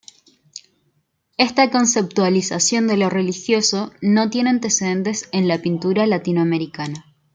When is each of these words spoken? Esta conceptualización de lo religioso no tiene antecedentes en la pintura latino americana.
Esta 1.37 1.69
conceptualización 1.69 2.87
de 2.87 2.97
lo 2.97 3.11
religioso 3.11 3.91
no 4.01 4.31
tiene 4.31 4.49
antecedentes 4.49 5.29
en 5.31 5.47
la 5.47 5.61
pintura 5.61 6.07
latino 6.07 6.41
americana. 6.41 7.05